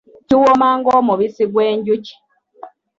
[0.27, 2.13] Kiwooma ng’omubisi gw’enjuki